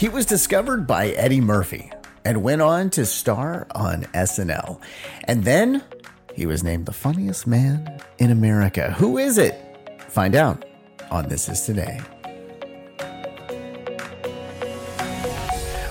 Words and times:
He 0.00 0.08
was 0.08 0.24
discovered 0.24 0.86
by 0.86 1.08
Eddie 1.08 1.42
Murphy 1.42 1.92
and 2.24 2.42
went 2.42 2.62
on 2.62 2.88
to 2.88 3.04
star 3.04 3.66
on 3.74 4.04
SNL. 4.14 4.80
And 5.24 5.44
then 5.44 5.84
he 6.32 6.46
was 6.46 6.64
named 6.64 6.86
the 6.86 6.92
funniest 6.94 7.46
man 7.46 8.00
in 8.16 8.30
America. 8.30 8.92
Who 8.92 9.18
is 9.18 9.36
it? 9.36 9.60
Find 10.08 10.34
out 10.34 10.64
on 11.10 11.28
This 11.28 11.50
Is 11.50 11.66
Today. 11.66 12.00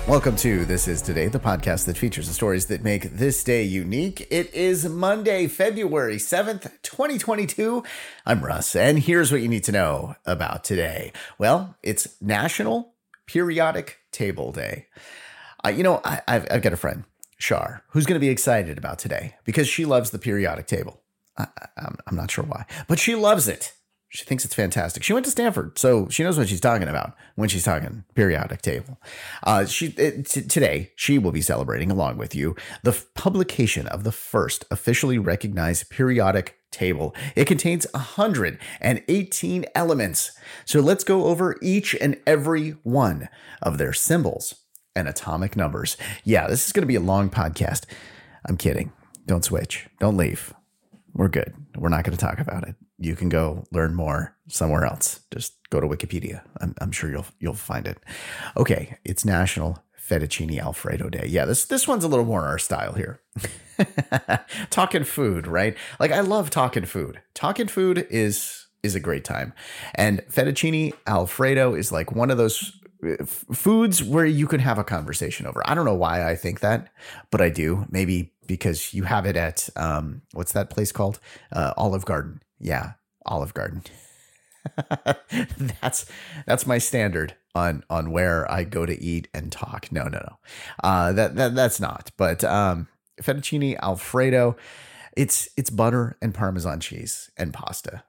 Welcome 0.08 0.36
to 0.38 0.66
This 0.66 0.88
Is 0.88 1.04
Today, 1.04 1.28
the 1.28 1.40
podcast 1.40 1.86
that 1.86 1.96
features 1.96 2.28
the 2.28 2.34
stories 2.34 2.66
that 2.66 2.84
make 2.84 3.12
this 3.12 3.44
day 3.44 3.62
unique. 3.62 4.26
It 4.32 4.52
is 4.56 4.90
Monday, 4.90 5.46
February 5.46 6.18
7th, 6.18 6.72
2022. 6.82 7.84
I'm 8.26 8.44
Russ, 8.44 8.76
and 8.76 8.98
here's 8.98 9.32
what 9.32 9.42
you 9.42 9.48
need 9.48 9.66
to 9.66 9.72
know 9.72 10.16
about 10.26 10.64
today. 10.64 11.14
Well, 11.38 11.78
it's 11.84 12.20
National 12.20 12.96
Periodic 13.28 13.99
Table 14.12 14.52
Day. 14.52 14.88
Uh, 15.66 15.70
you 15.70 15.84
know, 15.84 16.02
I, 16.04 16.22
have 16.28 16.48
I've 16.50 16.62
got 16.62 16.74
a 16.74 16.78
friend, 16.78 17.04
Shar, 17.38 17.84
who's 17.90 18.06
going 18.06 18.20
to 18.20 18.26
be 18.26 18.30
excited 18.30 18.78
about 18.78 19.00
today 19.00 19.36
because 19.44 19.68
she 19.68 19.86
loves 19.86 20.12
the 20.12 20.20
periodic 20.20 20.68
table. 20.68 21.02
I, 21.38 21.48
I'm, 21.78 21.98
I'm 22.08 22.16
not 22.16 22.32
sure 22.32 22.46
why, 22.46 22.66
but 22.88 23.00
she 23.00 23.16
loves 23.16 23.48
it. 23.48 23.74
She 24.12 24.26
thinks 24.26 24.44
it's 24.44 24.56
fantastic. 24.56 25.04
She 25.04 25.14
went 25.14 25.26
to 25.26 25.32
Stanford, 25.32 25.78
so 25.78 26.10
she 26.10 26.24
knows 26.24 26.36
what 26.36 26.50
she's 26.50 26.60
talking 26.60 26.88
about 26.88 27.14
when 27.36 27.48
she's 27.48 27.64
talking 27.64 28.06
periodic 28.16 28.64
table. 28.64 29.00
Uh, 29.44 29.66
she 29.66 29.88
it, 29.98 30.26
t- 30.26 30.42
today 30.42 30.92
she 30.96 31.20
will 31.20 31.32
be 31.32 31.42
celebrating 31.42 31.92
along 31.92 32.18
with 32.18 32.34
you 32.34 32.56
the 32.82 32.90
f- 32.90 33.06
publication 33.14 33.86
of 33.86 34.04
the 34.04 34.12
first 34.12 34.66
officially 34.72 35.20
recognized 35.20 35.92
periodic 35.92 36.58
table. 36.72 37.16
It 37.36 37.46
contains 37.46 37.86
118 37.94 39.66
elements. 39.76 40.32
So 40.66 40.80
let's 40.80 41.04
go 41.04 41.26
over 41.26 41.58
each 41.62 41.94
and 41.94 42.20
every 42.26 42.72
one 42.82 43.30
of 43.62 43.78
their 43.78 43.94
symbols 43.94 44.56
and 44.96 45.08
atomic 45.08 45.56
numbers. 45.56 45.98
Yeah, 46.24 46.48
this 46.48 46.66
is 46.66 46.74
going 46.74 46.82
to 46.82 46.88
be 46.88 46.96
a 46.96 47.00
long 47.00 47.30
podcast. 47.30 47.86
I'm 48.48 48.58
kidding. 48.58 48.92
Don't 49.28 49.46
switch. 49.46 49.88
Don't 50.00 50.18
leave. 50.18 50.52
We're 51.14 51.28
good. 51.28 51.54
We're 51.76 51.90
not 51.90 52.06
going 52.06 52.18
to 52.18 52.26
talk 52.26 52.40
about 52.40 52.68
it 52.68 52.74
you 53.00 53.16
can 53.16 53.30
go 53.30 53.66
learn 53.72 53.96
more 53.96 54.36
somewhere 54.48 54.86
else. 54.86 55.22
Just 55.32 55.54
go 55.70 55.80
to 55.80 55.88
Wikipedia. 55.88 56.42
I'm, 56.60 56.76
I'm 56.82 56.92
sure 56.92 57.10
you'll 57.10 57.26
you'll 57.40 57.54
find 57.54 57.88
it. 57.88 57.98
Okay, 58.58 58.98
it's 59.04 59.26
National 59.26 59.84
Fettuccine 60.00 60.60
Alfredo 60.60 61.10
Day. 61.10 61.26
Yeah, 61.28 61.46
this 61.46 61.66
this 61.66 61.88
one's 61.88 62.04
a 62.04 62.08
little 62.08 62.26
more 62.26 62.46
our 62.46 62.60
style 62.60 62.94
here. 62.94 63.22
talking 64.70 65.04
food, 65.04 65.48
right? 65.48 65.78
Like 66.00 66.12
I 66.12 66.20
love 66.20 66.50
talking 66.50 66.86
food. 66.86 67.22
Talking 67.34 67.68
food 67.68 68.06
is 68.10 68.68
is 68.84 68.96
a 68.96 69.00
great 69.00 69.24
time. 69.24 69.54
And 69.96 70.22
fettuccine 70.30 70.94
alfredo 71.06 71.76
is 71.76 71.92
like 71.92 72.12
one 72.12 72.32
of 72.32 72.38
those 72.38 72.80
foods 73.26 74.04
where 74.04 74.26
you 74.26 74.48
can 74.48 74.60
have 74.60 74.78
a 74.78 74.84
conversation 74.84 75.46
over. 75.46 75.62
I 75.66 75.74
don't 75.74 75.86
know 75.86 75.96
why 75.96 76.30
I 76.30 76.36
think 76.36 76.60
that, 76.60 76.90
but 77.32 77.42
I 77.42 77.50
do. 77.50 77.86
Maybe 77.90 78.34
because 78.48 78.94
you 78.94 79.04
have 79.04 79.26
it 79.26 79.38
at 79.38 79.70
um, 79.76 80.22
what's 80.34 80.54
that 80.54 80.70
place 80.70 80.92
called? 80.92 81.20
Uh, 81.52 81.74
Olive 81.78 82.06
Garden. 82.06 82.42
Yeah, 82.60 82.94
Olive 83.26 83.54
Garden. 83.54 83.84
that's 85.82 86.06
that's 86.46 86.68
my 86.68 86.78
standard 86.78 87.36
on 87.56 87.84
on 87.90 88.12
where 88.12 88.50
I 88.52 88.64
go 88.64 88.86
to 88.86 89.02
eat 89.02 89.28
and 89.34 89.52
talk. 89.52 89.92
No, 89.92 90.04
no, 90.04 90.20
no. 90.20 90.38
Uh, 90.84 91.12
that 91.14 91.36
that 91.36 91.56
that's 91.56 91.80
not. 91.80 92.12
But 92.18 92.44
um, 92.44 92.88
fettuccine 93.22 93.78
alfredo, 93.80 94.56
it's 95.16 95.50
it's 95.58 95.70
butter 95.70 96.18
and 96.22 96.34
parmesan 96.34 96.80
cheese 96.80 97.32
and 97.38 97.54
pasta. 97.54 98.04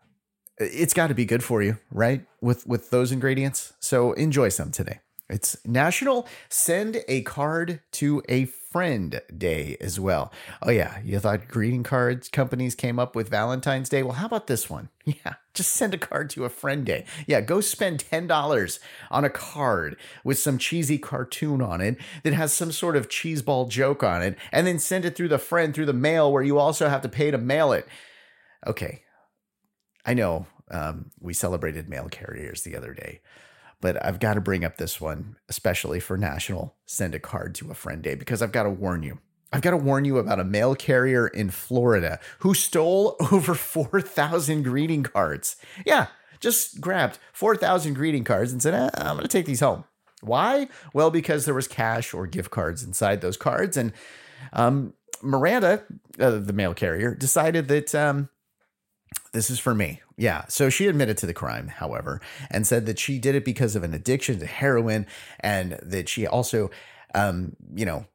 It's 0.59 0.93
got 0.93 1.07
to 1.07 1.15
be 1.15 1.25
good 1.25 1.43
for 1.43 1.63
you, 1.63 1.79
right? 1.91 2.27
With 2.41 2.67
with 2.67 2.91
those 2.91 3.13
ingredients. 3.13 3.73
So 3.81 4.13
enjoy 4.13 4.51
some 4.51 4.71
today. 4.71 5.01
It's 5.31 5.57
National 5.65 6.27
Send 6.49 7.05
a 7.07 7.23
Card 7.23 7.81
to 7.93 8.21
a 8.29 8.47
Friend 8.47 9.21
Day 9.37 9.77
as 9.81 10.01
well. 10.01 10.33
Oh, 10.61 10.71
yeah. 10.71 10.99
You 11.05 11.21
thought 11.21 11.47
greeting 11.47 11.85
cards 11.85 12.29
companies 12.29 12.75
came 12.75 12.99
up 12.99 13.15
with 13.15 13.29
Valentine's 13.29 13.89
Day? 13.89 14.03
Well, 14.03 14.15
how 14.15 14.27
about 14.27 14.47
this 14.47 14.69
one? 14.69 14.89
Yeah. 15.25 15.35
Just 15.55 15.73
send 15.73 15.93
a 15.93 15.99
card 15.99 16.31
to 16.31 16.45
a 16.45 16.49
friend 16.49 16.87
day. 16.87 17.05
Yeah. 17.27 17.41
Go 17.41 17.61
spend 17.61 18.05
$10 18.05 18.79
on 19.11 19.25
a 19.25 19.31
card 19.31 19.97
with 20.23 20.39
some 20.39 20.57
cheesy 20.57 20.99
cartoon 20.99 21.61
on 21.61 21.81
it 21.81 21.97
that 22.23 22.33
has 22.33 22.53
some 22.53 22.71
sort 22.71 22.95
of 22.95 23.09
cheeseball 23.09 23.69
joke 23.69 24.05
on 24.05 24.23
it, 24.23 24.39
and 24.53 24.69
then 24.69 24.79
send 24.79 25.05
it 25.05 25.17
through 25.17 25.29
the 25.29 25.39
friend 25.39 25.75
through 25.75 25.87
the 25.87 25.93
mail 25.93 26.31
where 26.31 26.45
you 26.45 26.59
also 26.59 26.89
have 26.89 27.03
to 27.03 27.09
pay 27.09 27.33
to 27.33 27.39
mail 27.39 27.73
it. 27.73 27.89
Okay. 28.65 29.03
I 30.07 30.15
know 30.15 30.47
um, 30.71 31.11
we 31.19 31.35
celebrated 31.35 31.89
mail 31.89 32.09
carriers 32.09 32.63
the 32.63 32.77
other 32.77 32.95
day 32.95 33.21
but 33.81 34.05
I've 34.05 34.21
got 34.21 34.35
to 34.35 34.41
bring 34.41 34.65
up 34.65 34.77
this 34.77 35.01
one, 35.01 35.37
especially 35.49 36.01
for 36.01 36.17
National 36.17 36.77
Send 36.87 37.15
a 37.15 37.19
Card 37.19 37.55
to 37.57 37.71
a 37.71 37.75
Friend 37.75 38.03
Day, 38.03 38.15
because 38.15 38.43
I've 38.43 38.53
got 38.53 38.65
to 38.65 38.71
warn 38.71 39.03
you. 39.03 39.19
I've 39.53 39.63
got 39.63 39.71
to 39.71 39.77
warn 39.77 40.05
you 40.05 40.19
about 40.19 40.39
a 40.39 40.45
mail 40.45 40.75
carrier 40.75 41.27
in 41.27 41.51
Florida 41.51 42.21
who 42.41 42.55
stole 42.55 43.17
over 43.33 43.55
4,000 43.55 44.63
greeting 44.63 45.03
cards. 45.03 45.57
Yeah, 45.85 46.07
just 46.39 46.81
grabbed 46.81 47.19
4,000 47.33 47.95
greeting 47.95 48.25
cards 48.25 48.53
and 48.53 48.63
said, 48.63 48.75
eh, 48.75 48.91
I'm 48.95 49.17
going 49.17 49.23
to 49.23 49.29
take 49.29 49.47
these 49.47 49.61
home. 49.61 49.85
Why? 50.23 50.69
Well, 50.93 51.11
because 51.11 51.45
there 51.45 51.55
was 51.55 51.67
cash 51.67 52.13
or 52.13 52.27
gift 52.27 52.51
cards 52.51 52.83
inside 52.83 53.21
those 53.21 53.37
cards. 53.37 53.77
And 53.77 53.93
um, 54.53 54.93
Miranda, 55.23 55.85
uh, 56.19 56.31
the 56.31 56.53
mail 56.53 56.75
carrier, 56.75 57.15
decided 57.15 57.69
that 57.69 57.95
um, 57.95 58.29
this 59.33 59.51
is 59.51 59.59
for 59.59 59.75
me. 59.75 60.01
Yeah. 60.17 60.45
So 60.49 60.71
she 60.71 60.87
admitted 60.87 61.17
to 61.19 61.27
the 61.27 61.35
crime, 61.35 61.69
however, 61.69 62.21
and 62.51 62.67
said 62.67 62.87
that 62.87 62.99
she 62.99 63.19
did 63.19 63.35
it 63.35 63.45
because 63.45 63.77
of 63.77 63.83
an 63.83 63.95
addiction 63.95 64.39
to 64.41 64.47
heroin 64.47 65.07
and 65.41 65.79
that 65.83 66.09
she 66.09 66.27
also, 66.27 66.71
um, 67.15 67.57
you 67.75 67.87
know, 67.87 68.07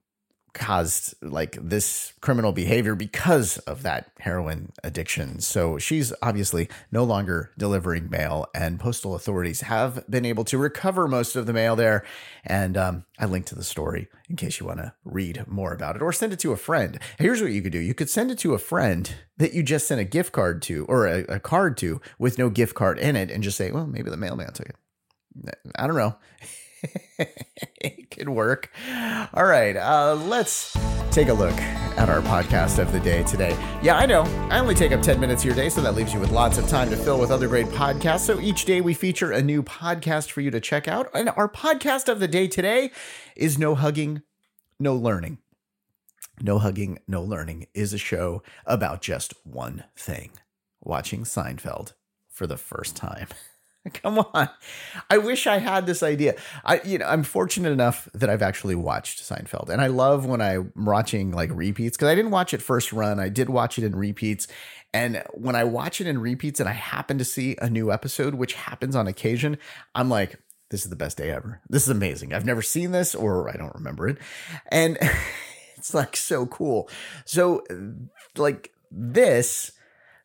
caused 0.55 1.13
like 1.21 1.57
this 1.61 2.13
criminal 2.21 2.51
behavior 2.51 2.95
because 2.95 3.59
of 3.59 3.83
that 3.83 4.09
heroin 4.19 4.71
addiction. 4.83 5.39
So 5.41 5.77
she's 5.77 6.11
obviously 6.21 6.69
no 6.91 7.03
longer 7.03 7.51
delivering 7.57 8.09
mail, 8.09 8.47
and 8.55 8.79
postal 8.79 9.13
authorities 9.13 9.61
have 9.61 10.09
been 10.09 10.25
able 10.25 10.43
to 10.45 10.57
recover 10.57 11.07
most 11.07 11.35
of 11.35 11.45
the 11.45 11.53
mail 11.53 11.75
there. 11.75 12.03
And 12.43 12.77
um, 12.77 13.05
I 13.19 13.25
linked 13.25 13.49
to 13.49 13.55
the 13.55 13.63
story 13.63 14.07
in 14.29 14.37
case 14.37 14.59
you 14.59 14.65
want 14.65 14.79
to 14.79 14.93
read 15.03 15.45
more 15.47 15.73
about 15.73 15.95
it 15.95 16.01
or 16.01 16.11
send 16.11 16.33
it 16.33 16.39
to 16.39 16.53
a 16.53 16.57
friend. 16.57 16.99
Here's 17.19 17.41
what 17.41 17.51
you 17.51 17.61
could 17.61 17.71
do 17.71 17.79
you 17.79 17.93
could 17.93 18.09
send 18.09 18.31
it 18.31 18.39
to 18.39 18.53
a 18.53 18.59
friend 18.59 19.13
that 19.37 19.53
you 19.53 19.61
just 19.61 19.87
sent 19.87 20.01
a 20.01 20.05
gift 20.05 20.31
card 20.31 20.61
to 20.63 20.85
or 20.85 21.05
a, 21.05 21.19
a 21.25 21.39
card 21.39 21.77
to 21.77 22.01
with 22.17 22.39
no 22.39 22.49
gift 22.49 22.73
card 22.73 22.97
in 22.97 23.15
it 23.15 23.29
and 23.29 23.43
just 23.43 23.57
say, 23.57 23.71
well, 23.71 23.85
maybe 23.85 24.09
the 24.09 24.17
mailman 24.17 24.53
took 24.53 24.69
it. 24.69 24.75
I 25.75 25.85
don't 25.85 25.97
know. 25.97 26.15
it 27.81 28.11
could 28.11 28.29
work. 28.29 28.71
All 29.33 29.45
right, 29.45 29.75
uh, 29.75 30.15
let's 30.15 30.75
take 31.11 31.29
a 31.29 31.33
look 31.33 31.57
at 31.97 32.09
our 32.09 32.21
podcast 32.21 32.77
of 32.79 32.91
the 32.91 32.99
day 32.99 33.23
today. 33.23 33.57
Yeah, 33.81 33.95
I 33.95 34.05
know. 34.05 34.23
I 34.49 34.59
only 34.59 34.75
take 34.75 34.91
up 34.91 35.01
10 35.01 35.19
minutes 35.19 35.43
of 35.43 35.45
your 35.45 35.55
day, 35.55 35.69
so 35.69 35.81
that 35.81 35.95
leaves 35.95 36.13
you 36.13 36.19
with 36.19 36.31
lots 36.31 36.57
of 36.57 36.67
time 36.67 36.89
to 36.89 36.97
fill 36.97 37.19
with 37.19 37.31
other 37.31 37.47
great 37.47 37.67
podcasts. 37.67 38.21
So 38.21 38.39
each 38.39 38.65
day 38.65 38.81
we 38.81 38.93
feature 38.93 39.31
a 39.31 39.41
new 39.41 39.63
podcast 39.63 40.31
for 40.31 40.41
you 40.41 40.51
to 40.51 40.59
check 40.59 40.87
out. 40.87 41.09
And 41.13 41.29
our 41.29 41.47
podcast 41.47 42.09
of 42.09 42.19
the 42.19 42.27
day 42.27 42.47
today 42.47 42.91
is 43.35 43.57
No 43.57 43.75
Hugging, 43.75 44.23
No 44.79 44.93
Learning. 44.95 45.37
No 46.41 46.59
Hugging, 46.59 46.99
No 47.07 47.21
Learning 47.21 47.67
is 47.73 47.93
a 47.93 47.97
show 47.97 48.43
about 48.65 49.01
just 49.01 49.33
one 49.45 49.85
thing 49.95 50.31
watching 50.81 51.23
Seinfeld 51.23 51.93
for 52.29 52.45
the 52.45 52.57
first 52.57 52.95
time. 52.95 53.27
Come 53.93 54.19
on. 54.19 54.49
I 55.09 55.17
wish 55.17 55.47
I 55.47 55.57
had 55.57 55.85
this 55.85 56.01
idea. 56.01 56.35
I 56.63 56.81
you 56.83 56.97
know, 56.97 57.05
I'm 57.05 57.23
fortunate 57.23 57.71
enough 57.71 58.09
that 58.13 58.29
I've 58.29 58.41
actually 58.41 58.75
watched 58.75 59.21
Seinfeld. 59.21 59.69
And 59.69 59.81
I 59.81 59.87
love 59.87 60.25
when 60.25 60.41
I'm 60.41 60.71
watching 60.75 61.31
like 61.31 61.51
repeats 61.53 61.97
cuz 61.97 62.07
I 62.07 62.15
didn't 62.15 62.31
watch 62.31 62.53
it 62.53 62.61
first 62.61 62.91
run. 62.91 63.19
I 63.19 63.29
did 63.29 63.49
watch 63.49 63.77
it 63.77 63.83
in 63.83 63.95
repeats. 63.95 64.47
And 64.93 65.23
when 65.33 65.55
I 65.55 65.65
watch 65.65 65.99
it 65.99 66.07
in 66.07 66.19
repeats 66.19 66.59
and 66.59 66.69
I 66.69 66.73
happen 66.73 67.17
to 67.17 67.25
see 67.25 67.57
a 67.61 67.69
new 67.69 67.91
episode, 67.91 68.35
which 68.35 68.53
happens 68.53 68.95
on 68.95 69.07
occasion, 69.07 69.57
I'm 69.93 70.09
like, 70.09 70.39
this 70.71 70.83
is 70.83 70.89
the 70.89 70.95
best 70.95 71.17
day 71.17 71.31
ever. 71.31 71.61
This 71.69 71.83
is 71.83 71.89
amazing. 71.89 72.33
I've 72.33 72.45
never 72.45 72.61
seen 72.61 72.91
this 72.91 73.13
or 73.13 73.49
I 73.49 73.57
don't 73.57 73.75
remember 73.75 74.07
it. 74.07 74.17
And 74.71 74.97
it's 75.77 75.93
like 75.93 76.15
so 76.15 76.45
cool. 76.45 76.89
So 77.25 77.63
like 78.35 78.71
this 78.89 79.71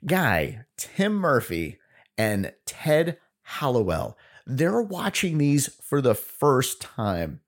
guy, 0.06 0.64
Tim 0.76 1.14
Murphy 1.14 1.78
and 2.16 2.52
Ted 2.64 3.18
Hallowell. 3.58 4.16
They're 4.46 4.82
watching 4.82 5.38
these 5.38 5.68
for 5.82 6.00
the 6.00 6.14
first 6.14 6.80
time. 6.80 7.40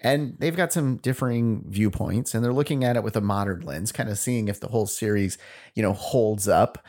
And 0.00 0.36
they've 0.38 0.56
got 0.56 0.72
some 0.72 0.96
differing 0.96 1.64
viewpoints 1.66 2.34
and 2.34 2.44
they're 2.44 2.52
looking 2.52 2.84
at 2.84 2.96
it 2.96 3.02
with 3.02 3.16
a 3.16 3.22
modern 3.22 3.60
lens, 3.60 3.90
kind 3.90 4.10
of 4.10 4.18
seeing 4.18 4.48
if 4.48 4.60
the 4.60 4.68
whole 4.68 4.86
series, 4.86 5.38
you 5.74 5.82
know, 5.82 5.94
holds 5.94 6.46
up. 6.46 6.84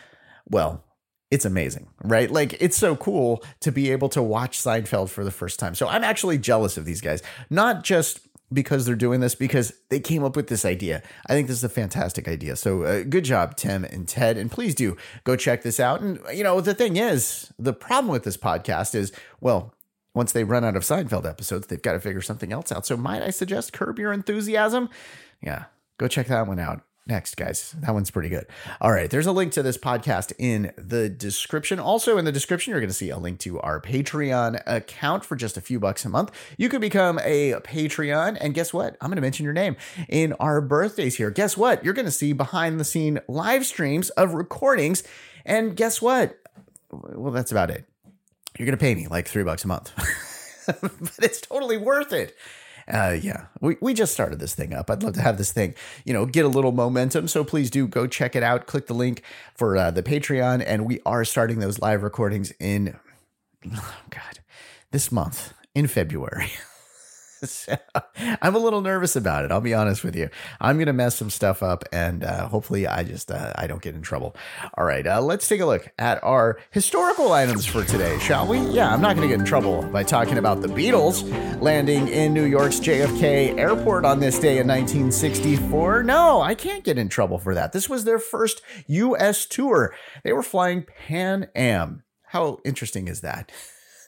Well, 0.49 0.83
it's 1.31 1.45
amazing, 1.45 1.87
right? 2.03 2.29
Like 2.29 2.61
it's 2.61 2.75
so 2.75 2.95
cool 2.95 3.43
to 3.61 3.71
be 3.71 3.91
able 3.91 4.09
to 4.09 4.21
watch 4.21 4.59
Seinfeld 4.59 5.09
for 5.09 5.23
the 5.23 5.31
first 5.31 5.59
time. 5.59 5.75
So 5.75 5.87
I'm 5.87 6.03
actually 6.03 6.37
jealous 6.37 6.77
of 6.77 6.85
these 6.85 7.01
guys, 7.01 7.23
not 7.49 7.83
just 7.83 8.19
because 8.51 8.85
they're 8.85 8.95
doing 8.95 9.19
this 9.19 9.35
because 9.35 9.73
they 9.89 9.99
came 9.99 10.23
up 10.23 10.35
with 10.35 10.47
this 10.47 10.65
idea. 10.65 11.01
I 11.27 11.33
think 11.33 11.47
this 11.47 11.57
is 11.57 11.63
a 11.63 11.69
fantastic 11.69 12.27
idea. 12.27 12.55
So 12.55 12.83
uh, 12.83 13.03
good 13.03 13.25
job, 13.25 13.55
Tim 13.57 13.83
and 13.83 14.07
Ted. 14.07 14.37
And 14.37 14.51
please 14.51 14.75
do 14.75 14.95
go 15.23 15.35
check 15.35 15.63
this 15.63 15.79
out. 15.79 16.01
And, 16.01 16.19
you 16.33 16.43
know, 16.43 16.61
the 16.61 16.73
thing 16.73 16.97
is, 16.97 17.51
the 17.57 17.73
problem 17.73 18.11
with 18.11 18.23
this 18.23 18.37
podcast 18.37 18.95
is, 18.95 19.11
well, 19.41 19.73
once 20.13 20.31
they 20.31 20.43
run 20.43 20.63
out 20.63 20.77
of 20.77 20.83
Seinfeld 20.83 21.27
episodes, 21.27 21.67
they've 21.67 21.81
got 21.81 21.93
to 21.93 21.99
figure 21.99 22.21
something 22.21 22.53
else 22.53 22.71
out. 22.71 22.85
So, 22.85 22.95
might 22.95 23.21
I 23.21 23.31
suggest 23.31 23.73
Curb 23.73 23.99
Your 23.99 24.13
Enthusiasm? 24.13 24.89
Yeah, 25.41 25.65
go 25.97 26.07
check 26.07 26.27
that 26.27 26.47
one 26.47 26.59
out 26.59 26.83
next, 27.07 27.35
guys. 27.37 27.75
That 27.79 27.93
one's 27.93 28.09
pretty 28.09 28.29
good. 28.29 28.47
All 28.81 28.91
right. 28.91 29.09
There's 29.09 29.27
a 29.27 29.31
link 29.31 29.53
to 29.53 29.63
this 29.63 29.77
podcast 29.77 30.33
in 30.39 30.71
the 30.77 31.09
description. 31.09 31.79
Also, 31.79 32.17
in 32.17 32.25
the 32.25 32.31
description, 32.31 32.71
you're 32.71 32.79
going 32.79 32.89
to 32.89 32.95
see 32.95 33.09
a 33.09 33.17
link 33.17 33.39
to 33.39 33.59
our 33.61 33.79
Patreon 33.79 34.61
account 34.65 35.23
for 35.23 35.35
just 35.35 35.57
a 35.57 35.61
few 35.61 35.79
bucks 35.79 36.05
a 36.05 36.09
month. 36.09 36.31
You 36.57 36.69
could 36.69 36.81
become 36.81 37.19
a 37.23 37.53
Patreon. 37.63 38.37
And 38.39 38.53
guess 38.53 38.73
what? 38.73 38.97
I'm 39.01 39.09
going 39.09 39.17
to 39.17 39.21
mention 39.21 39.43
your 39.43 39.53
name 39.53 39.75
in 40.09 40.33
our 40.33 40.61
birthdays 40.61 41.17
here. 41.17 41.29
Guess 41.29 41.57
what? 41.57 41.83
You're 41.83 41.93
going 41.93 42.05
to 42.05 42.11
see 42.11 42.33
behind 42.33 42.79
the 42.79 42.85
scene 42.85 43.19
live 43.27 43.65
streams 43.65 44.09
of 44.11 44.33
recordings. 44.33 45.03
And 45.45 45.75
guess 45.75 46.01
what? 46.01 46.39
Well, 46.91 47.31
that's 47.31 47.51
about 47.51 47.69
it. 47.69 47.85
You're 48.57 48.65
going 48.65 48.77
to 48.77 48.81
pay 48.81 48.95
me 48.95 49.07
like 49.07 49.27
three 49.27 49.43
bucks 49.43 49.63
a 49.63 49.67
month. 49.67 49.91
but 50.81 51.19
it's 51.21 51.41
totally 51.41 51.77
worth 51.77 52.13
it 52.13 52.35
uh, 52.91 53.17
yeah, 53.19 53.45
we, 53.61 53.77
we 53.81 53.93
just 53.93 54.13
started 54.13 54.39
this 54.39 54.53
thing 54.53 54.73
up. 54.73 54.91
I'd 54.91 55.01
love 55.01 55.13
to 55.13 55.21
have 55.21 55.37
this 55.37 55.51
thing, 55.51 55.73
you 56.03 56.13
know, 56.13 56.25
get 56.25 56.45
a 56.45 56.49
little 56.49 56.71
momentum. 56.71 57.27
So 57.27 57.43
please 57.43 57.71
do 57.71 57.87
go 57.87 58.05
check 58.05 58.35
it 58.35 58.43
out. 58.43 58.67
Click 58.67 58.87
the 58.87 58.93
link 58.93 59.23
for 59.55 59.75
uh, 59.75 59.91
the 59.91 60.03
Patreon. 60.03 60.63
And 60.65 60.85
we 60.85 60.99
are 61.05 61.25
starting 61.25 61.59
those 61.59 61.79
live 61.79 62.03
recordings 62.03 62.53
in, 62.59 62.97
oh 63.75 63.95
God, 64.09 64.39
this 64.91 65.11
month 65.11 65.53
in 65.73 65.87
February. 65.87 66.51
so 67.51 67.77
I'm 68.41 68.55
a 68.55 68.59
little 68.59 68.81
nervous 68.81 69.15
about 69.15 69.45
it. 69.45 69.51
I'll 69.51 69.61
be 69.61 69.73
honest 69.73 70.03
with 70.03 70.15
you. 70.15 70.29
I'm 70.59 70.77
gonna 70.77 70.93
mess 70.93 71.15
some 71.15 71.29
stuff 71.29 71.63
up, 71.63 71.83
and 71.91 72.23
uh, 72.23 72.47
hopefully, 72.47 72.87
I 72.87 73.03
just 73.03 73.31
uh, 73.31 73.53
I 73.55 73.67
don't 73.67 73.81
get 73.81 73.95
in 73.95 74.01
trouble. 74.01 74.35
All 74.77 74.85
right, 74.85 75.05
uh, 75.05 75.21
let's 75.21 75.47
take 75.47 75.61
a 75.61 75.65
look 75.65 75.91
at 75.97 76.23
our 76.23 76.59
historical 76.71 77.31
items 77.33 77.65
for 77.65 77.83
today, 77.83 78.17
shall 78.19 78.47
we? 78.47 78.59
Yeah, 78.59 78.93
I'm 78.93 79.01
not 79.01 79.15
gonna 79.15 79.27
get 79.27 79.39
in 79.39 79.45
trouble 79.45 79.83
by 79.83 80.03
talking 80.03 80.37
about 80.37 80.61
the 80.61 80.67
Beatles 80.67 81.23
landing 81.61 82.07
in 82.07 82.33
New 82.33 82.45
York's 82.45 82.79
JFK 82.79 83.57
Airport 83.57 84.05
on 84.05 84.19
this 84.19 84.39
day 84.39 84.57
in 84.57 84.67
1964. 84.67 86.03
No, 86.03 86.41
I 86.41 86.55
can't 86.55 86.83
get 86.83 86.97
in 86.97 87.09
trouble 87.09 87.37
for 87.37 87.53
that. 87.55 87.73
This 87.73 87.89
was 87.89 88.03
their 88.03 88.19
first 88.19 88.61
U.S. 88.87 89.45
tour. 89.45 89.93
They 90.23 90.33
were 90.33 90.43
flying 90.43 90.83
Pan 90.83 91.49
Am. 91.55 92.03
How 92.27 92.59
interesting 92.65 93.07
is 93.07 93.21
that? 93.21 93.51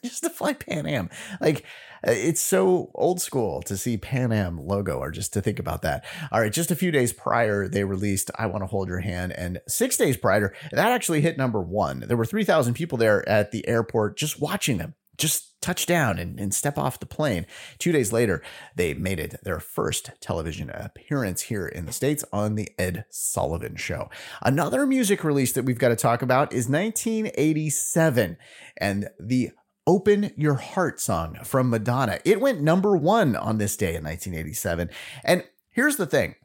Just 0.07 0.23
to 0.23 0.29
fly 0.29 0.53
Pan 0.53 0.85
Am. 0.85 1.09
Like 1.41 1.65
uh, 2.05 2.11
it's 2.11 2.41
so 2.41 2.91
old 2.93 3.21
school 3.21 3.61
to 3.63 3.77
see 3.77 3.97
Pan 3.97 4.31
Am 4.31 4.57
logo 4.57 4.97
or 4.97 5.11
just 5.11 5.33
to 5.33 5.41
think 5.41 5.59
about 5.59 5.81
that. 5.81 6.05
All 6.31 6.41
right, 6.41 6.53
just 6.53 6.71
a 6.71 6.75
few 6.75 6.91
days 6.91 7.13
prior, 7.13 7.67
they 7.67 7.83
released 7.83 8.31
I 8.37 8.45
Want 8.47 8.63
to 8.63 8.67
Hold 8.67 8.89
Your 8.89 8.99
Hand. 8.99 9.31
And 9.33 9.59
six 9.67 9.97
days 9.97 10.17
prior, 10.17 10.53
that 10.71 10.91
actually 10.91 11.21
hit 11.21 11.37
number 11.37 11.61
one. 11.61 12.03
There 12.07 12.17
were 12.17 12.25
3,000 12.25 12.73
people 12.73 12.97
there 12.97 13.27
at 13.27 13.51
the 13.51 13.67
airport 13.67 14.17
just 14.17 14.39
watching 14.39 14.77
them. 14.77 14.95
Just 15.17 15.59
touch 15.61 15.87
down 15.87 16.19
and, 16.19 16.39
and 16.39 16.53
step 16.53 16.77
off 16.77 16.99
the 16.99 17.07
plane. 17.07 17.47
Two 17.79 17.91
days 17.91 18.13
later, 18.13 18.43
they 18.75 18.93
made 18.93 19.19
it 19.19 19.35
their 19.43 19.59
first 19.59 20.11
television 20.21 20.69
appearance 20.69 21.43
here 21.43 21.67
in 21.67 21.87
the 21.87 21.91
States 21.91 22.23
on 22.31 22.53
The 22.53 22.69
Ed 22.77 23.05
Sullivan 23.09 23.75
Show. 23.75 24.09
Another 24.43 24.85
music 24.85 25.23
release 25.23 25.53
that 25.53 25.65
we've 25.65 25.79
got 25.79 25.89
to 25.89 25.95
talk 25.95 26.21
about 26.21 26.53
is 26.53 26.69
1987 26.69 28.37
and 28.79 29.09
the 29.19 29.49
Open 29.87 30.31
Your 30.35 30.55
Heart 30.55 30.99
song 30.99 31.37
from 31.45 31.69
Madonna. 31.69 32.19
It 32.25 32.41
went 32.41 32.61
number 32.61 32.97
one 32.97 33.37
on 33.37 33.57
this 33.57 33.77
day 33.77 33.95
in 33.95 34.03
1987. 34.03 34.89
And 35.23 35.45
here's 35.69 35.95
the 35.95 36.05
thing 36.05 36.35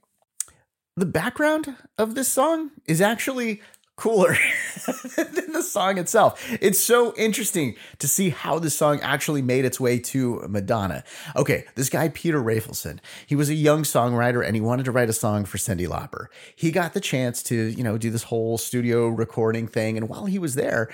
the 0.96 1.06
background 1.06 1.74
of 1.98 2.14
this 2.14 2.28
song 2.28 2.70
is 2.86 3.00
actually 3.00 3.60
cooler 3.96 4.36
than 5.16 5.52
the 5.52 5.62
song 5.62 5.98
itself. 5.98 6.40
It's 6.60 6.82
so 6.82 7.14
interesting 7.16 7.74
to 7.98 8.06
see 8.06 8.30
how 8.30 8.60
this 8.60 8.76
song 8.76 9.00
actually 9.00 9.42
made 9.42 9.64
its 9.64 9.80
way 9.80 9.98
to 9.98 10.44
Madonna. 10.48 11.02
Okay, 11.34 11.64
this 11.74 11.90
guy, 11.90 12.10
Peter 12.10 12.40
Rafelson, 12.40 13.00
he 13.26 13.34
was 13.34 13.50
a 13.50 13.54
young 13.54 13.82
songwriter 13.82 14.44
and 14.46 14.54
he 14.54 14.60
wanted 14.60 14.84
to 14.84 14.92
write 14.92 15.10
a 15.10 15.12
song 15.12 15.44
for 15.44 15.58
Cyndi 15.58 15.88
Lauper. 15.88 16.26
He 16.54 16.70
got 16.70 16.94
the 16.94 17.00
chance 17.00 17.42
to, 17.44 17.54
you 17.54 17.82
know, 17.82 17.98
do 17.98 18.10
this 18.10 18.24
whole 18.24 18.56
studio 18.56 19.08
recording 19.08 19.66
thing. 19.66 19.96
And 19.96 20.08
while 20.08 20.26
he 20.26 20.38
was 20.38 20.54
there, 20.54 20.88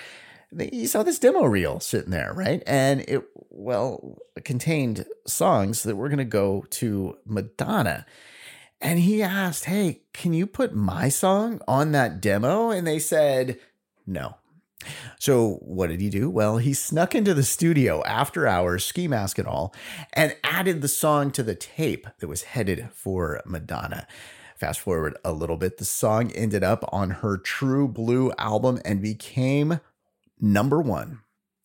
you 0.57 0.87
saw 0.87 1.03
this 1.03 1.19
demo 1.19 1.45
reel 1.45 1.81
sitting 1.81 2.11
there, 2.11 2.33
right? 2.35 2.63
And 2.67 3.01
it, 3.09 3.23
well, 3.51 4.19
contained 4.45 5.05
songs 5.27 5.83
that 5.83 5.97
were 5.97 6.09
going 6.09 6.19
to 6.19 6.25
go 6.25 6.65
to 6.71 7.19
Madonna. 7.25 8.07
And 8.81 9.01
he 9.01 9.23
asked, 9.23 9.67
Hey, 9.67 10.03
can 10.13 10.33
you 10.33 10.47
put 10.47 10.75
my 10.75 11.09
song 11.09 11.61
on 11.67 11.93
that 11.93 12.21
demo? 12.21 12.71
And 12.71 12.87
they 12.87 12.99
said, 12.99 13.59
No. 14.07 14.37
So 15.19 15.55
what 15.63 15.89
did 15.89 16.01
he 16.01 16.09
do? 16.09 16.31
Well, 16.31 16.59
he 16.59 16.73
snuck 16.73 17.15
into 17.15 17.35
the 17.35 17.43
studio 17.43 18.03
after 18.05 18.47
hours, 18.47 18.85
ski 18.85 19.09
mask 19.09 19.39
and 19.39 19.49
all, 19.49 19.75
and 20.13 20.37
added 20.45 20.81
the 20.81 20.89
song 20.89 21.33
to 21.33 21.43
the 21.43 21.57
tape 21.57 22.07
that 22.21 22.29
was 22.29 22.43
headed 22.45 22.89
for 22.93 23.43
Madonna. 23.45 24.07
Fast 24.57 24.81
forward 24.81 25.17
a 25.25 25.33
little 25.33 25.57
bit, 25.57 25.79
the 25.79 25.85
song 25.85 26.33
ended 26.33 26.65
up 26.65 26.85
on 26.93 27.11
her 27.11 27.37
True 27.37 27.87
Blue 27.87 28.33
album 28.39 28.81
and 28.85 29.03
became 29.03 29.81
number 30.41 30.81
one. 30.81 31.21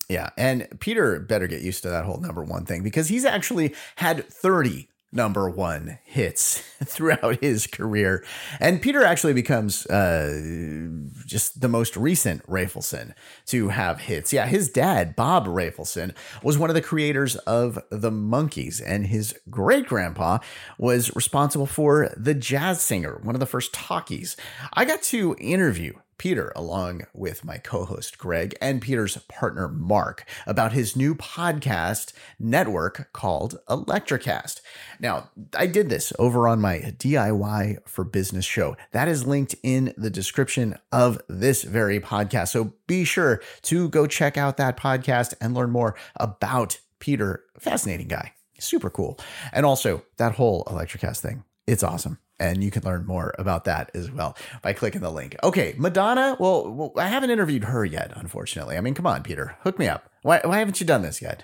Yeah. 0.09 0.29
And 0.37 0.67
Peter 0.79 1.19
better 1.19 1.47
get 1.47 1.61
used 1.61 1.83
to 1.83 1.89
that 1.89 2.05
whole 2.05 2.19
number 2.19 2.43
one 2.43 2.65
thing 2.65 2.83
because 2.83 3.07
he's 3.07 3.25
actually 3.25 3.73
had 3.95 4.27
30 4.27 4.89
number 5.13 5.47
one 5.49 5.99
hits 6.03 6.59
throughout 6.83 7.39
his 7.39 7.67
career. 7.67 8.25
And 8.59 8.81
Peter 8.81 9.03
actually 9.03 9.33
becomes 9.33 9.85
uh, 9.85 10.89
just 11.25 11.61
the 11.61 11.69
most 11.69 11.95
recent 11.95 12.45
Rafelson 12.47 13.13
to 13.47 13.69
have 13.69 14.01
hits. 14.01 14.33
Yeah, 14.33 14.47
his 14.47 14.69
dad, 14.69 15.15
Bob 15.15 15.45
Rafelson, 15.45 16.13
was 16.41 16.57
one 16.57 16.69
of 16.69 16.73
the 16.73 16.81
creators 16.81 17.35
of 17.37 17.79
the 17.91 18.11
Monkees, 18.11 18.81
and 18.85 19.05
his 19.07 19.35
great 19.49 19.85
grandpa 19.85 20.39
was 20.77 21.15
responsible 21.15 21.67
for 21.67 22.11
the 22.17 22.33
jazz 22.33 22.81
singer, 22.81 23.19
one 23.21 23.35
of 23.35 23.39
the 23.39 23.45
first 23.45 23.73
talkies. 23.73 24.35
I 24.73 24.85
got 24.85 25.03
to 25.03 25.35
interview 25.39 25.93
Peter, 26.23 26.53
along 26.55 27.01
with 27.13 27.43
my 27.43 27.57
co 27.57 27.83
host 27.83 28.17
Greg 28.17 28.55
and 28.61 28.81
Peter's 28.81 29.17
partner 29.27 29.67
Mark, 29.67 30.23
about 30.47 30.71
his 30.71 30.95
new 30.95 31.13
podcast 31.13 32.13
network 32.39 33.11
called 33.11 33.59
Electricast. 33.67 34.61
Now, 35.01 35.31
I 35.53 35.67
did 35.67 35.89
this 35.89 36.13
over 36.17 36.47
on 36.47 36.61
my 36.61 36.77
DIY 36.97 37.85
for 37.85 38.05
Business 38.05 38.45
show. 38.45 38.77
That 38.93 39.09
is 39.09 39.27
linked 39.27 39.55
in 39.63 39.93
the 39.97 40.09
description 40.09 40.77
of 40.93 41.21
this 41.27 41.63
very 41.63 41.99
podcast. 41.99 42.47
So 42.53 42.71
be 42.87 43.03
sure 43.03 43.41
to 43.63 43.89
go 43.89 44.07
check 44.07 44.37
out 44.37 44.55
that 44.55 44.77
podcast 44.77 45.33
and 45.41 45.53
learn 45.53 45.71
more 45.71 45.93
about 46.15 46.79
Peter. 46.99 47.43
Fascinating 47.59 48.07
guy, 48.07 48.31
super 48.59 48.89
cool. 48.89 49.19
And 49.51 49.65
also, 49.65 50.03
that 50.15 50.35
whole 50.35 50.63
Electricast 50.71 51.19
thing, 51.19 51.43
it's 51.67 51.83
awesome 51.83 52.19
and 52.39 52.63
you 52.63 52.71
can 52.71 52.83
learn 52.83 53.05
more 53.05 53.33
about 53.37 53.65
that 53.65 53.91
as 53.93 54.11
well 54.11 54.35
by 54.61 54.73
clicking 54.73 55.01
the 55.01 55.11
link. 55.11 55.35
Okay, 55.43 55.75
Madonna. 55.77 56.35
Well, 56.39 56.91
I 56.97 57.07
haven't 57.07 57.29
interviewed 57.29 57.65
her 57.65 57.85
yet, 57.85 58.11
unfortunately. 58.15 58.75
I 58.75 58.81
mean, 58.81 58.93
come 58.93 59.07
on, 59.07 59.23
Peter, 59.23 59.55
hook 59.61 59.79
me 59.79 59.87
up. 59.87 60.09
Why, 60.23 60.41
why 60.43 60.59
haven't 60.59 60.79
you 60.79 60.85
done 60.85 61.03
this 61.03 61.21
yet? 61.21 61.43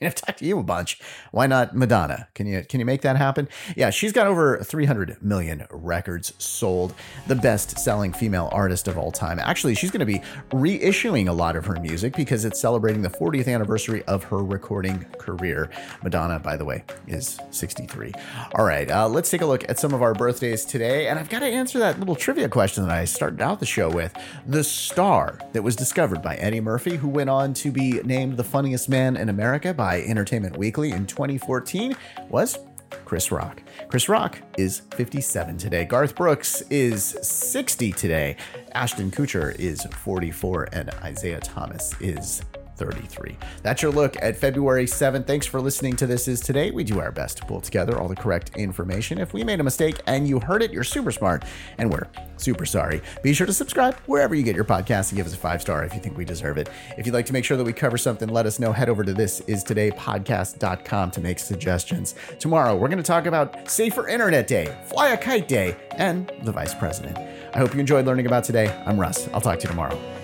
I've 0.02 0.14
talked 0.14 0.38
to 0.38 0.46
you 0.46 0.58
a 0.58 0.62
bunch. 0.62 0.98
Why 1.30 1.46
not 1.46 1.76
Madonna? 1.76 2.28
Can 2.34 2.46
you 2.46 2.64
can 2.66 2.80
you 2.80 2.86
make 2.86 3.02
that 3.02 3.16
happen? 3.16 3.48
Yeah, 3.76 3.90
she's 3.90 4.12
got 4.12 4.26
over 4.26 4.58
300 4.58 5.22
million 5.22 5.66
records 5.70 6.32
sold. 6.38 6.94
The 7.26 7.34
best-selling 7.34 8.14
female 8.14 8.48
artist 8.50 8.88
of 8.88 8.96
all 8.96 9.12
time. 9.12 9.38
Actually, 9.38 9.74
she's 9.74 9.90
going 9.90 10.00
to 10.00 10.06
be 10.06 10.20
reissuing 10.50 11.28
a 11.28 11.32
lot 11.32 11.54
of 11.54 11.66
her 11.66 11.78
music 11.80 12.16
because 12.16 12.46
it's 12.46 12.58
celebrating 12.58 13.02
the 13.02 13.10
40th 13.10 13.52
anniversary 13.52 14.02
of 14.04 14.24
her 14.24 14.38
recording 14.38 15.04
career. 15.18 15.68
Madonna, 16.02 16.38
by 16.38 16.56
the 16.56 16.64
way, 16.64 16.82
is 17.06 17.38
63. 17.50 18.12
All 18.54 18.64
right, 18.64 18.90
uh, 18.90 19.08
let's 19.08 19.30
take 19.30 19.42
a 19.42 19.46
look 19.46 19.68
at 19.68 19.78
some 19.78 19.92
of 19.92 20.00
our 20.00 20.14
birthdays 20.14 20.64
today, 20.64 21.08
and 21.08 21.18
I've 21.18 21.28
got 21.28 21.40
to 21.40 21.46
answer 21.46 21.78
that 21.80 21.98
little 21.98 22.16
trivia 22.16 22.48
question 22.48 22.86
that 22.86 22.96
I 22.96 23.04
started 23.04 23.42
out 23.42 23.60
the 23.60 23.66
show 23.66 23.90
with. 23.90 24.14
The 24.46 24.64
star 24.64 25.38
that 25.52 25.62
was 25.62 25.76
discovered 25.76 26.22
by 26.22 26.36
Eddie 26.36 26.60
Murphy, 26.60 26.96
who 26.96 27.08
went 27.08 27.28
on 27.28 27.52
to 27.54 27.70
be 27.70 28.00
named 28.02 28.38
the 28.38 28.44
funniest 28.44 28.88
man 28.88 29.16
in 29.16 29.28
America 29.28 29.74
by 29.74 29.89
by 29.90 30.02
Entertainment 30.02 30.56
Weekly 30.56 30.92
in 30.92 31.04
2014 31.04 31.96
was 32.28 32.60
Chris 33.04 33.32
Rock. 33.32 33.60
Chris 33.88 34.08
Rock 34.08 34.38
is 34.56 34.82
57 34.92 35.56
today. 35.58 35.84
Garth 35.84 36.14
Brooks 36.14 36.62
is 36.70 37.18
60 37.22 37.90
today. 37.94 38.36
Ashton 38.70 39.10
Kutcher 39.10 39.52
is 39.58 39.82
44, 39.86 40.68
and 40.72 40.90
Isaiah 41.02 41.40
Thomas 41.40 41.92
is 42.00 42.40
33. 42.80 43.36
That's 43.62 43.82
your 43.82 43.92
look 43.92 44.16
at 44.22 44.38
February 44.38 44.86
7th. 44.86 45.26
Thanks 45.26 45.46
for 45.46 45.60
listening 45.60 45.96
to 45.96 46.06
This 46.06 46.26
Is 46.26 46.40
Today. 46.40 46.70
We 46.70 46.82
do 46.82 46.98
our 46.98 47.12
best 47.12 47.36
to 47.36 47.44
pull 47.44 47.60
together 47.60 48.00
all 48.00 48.08
the 48.08 48.16
correct 48.16 48.56
information. 48.56 49.18
If 49.18 49.34
we 49.34 49.44
made 49.44 49.60
a 49.60 49.62
mistake 49.62 50.00
and 50.06 50.26
you 50.26 50.40
heard 50.40 50.62
it, 50.62 50.72
you're 50.72 50.82
super 50.82 51.12
smart, 51.12 51.44
and 51.76 51.92
we're 51.92 52.06
super 52.38 52.64
sorry. 52.64 53.02
Be 53.22 53.34
sure 53.34 53.46
to 53.46 53.52
subscribe 53.52 53.96
wherever 54.06 54.34
you 54.34 54.42
get 54.42 54.56
your 54.56 54.64
podcast 54.64 55.10
and 55.10 55.18
give 55.18 55.26
us 55.26 55.34
a 55.34 55.36
five 55.36 55.60
star 55.60 55.84
if 55.84 55.92
you 55.92 56.00
think 56.00 56.16
we 56.16 56.24
deserve 56.24 56.56
it. 56.56 56.70
If 56.96 57.04
you'd 57.04 57.12
like 57.12 57.26
to 57.26 57.34
make 57.34 57.44
sure 57.44 57.58
that 57.58 57.64
we 57.64 57.74
cover 57.74 57.98
something, 57.98 58.30
let 58.30 58.46
us 58.46 58.58
know. 58.58 58.72
Head 58.72 58.88
over 58.88 59.04
to 59.04 59.12
thisistodaypodcast.com 59.12 61.10
to 61.10 61.20
make 61.20 61.38
suggestions. 61.38 62.14
Tomorrow, 62.38 62.76
we're 62.76 62.88
going 62.88 62.96
to 62.96 63.02
talk 63.02 63.26
about 63.26 63.70
Safer 63.70 64.08
Internet 64.08 64.46
Day, 64.46 64.74
Fly 64.86 65.10
a 65.10 65.18
Kite 65.18 65.48
Day, 65.48 65.76
and 65.96 66.32
the 66.44 66.52
Vice 66.52 66.74
President. 66.74 67.18
I 67.54 67.58
hope 67.58 67.74
you 67.74 67.80
enjoyed 67.80 68.06
learning 68.06 68.24
about 68.24 68.44
today. 68.44 68.68
I'm 68.86 68.98
Russ. 68.98 69.28
I'll 69.34 69.40
talk 69.42 69.58
to 69.58 69.64
you 69.64 69.68
tomorrow. 69.68 70.19